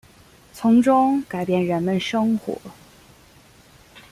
[0.51, 2.59] 从中改变人们生活